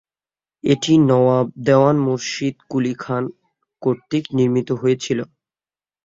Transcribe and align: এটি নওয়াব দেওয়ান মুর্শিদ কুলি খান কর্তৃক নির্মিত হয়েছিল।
এটি 0.63 0.93
নওয়াব 1.09 1.47
দেওয়ান 1.67 1.95
মুর্শিদ 2.05 2.55
কুলি 2.71 2.93
খান 2.99 3.23
কর্তৃক 3.81 4.25
নির্মিত 4.37 4.69
হয়েছিল। 4.81 5.19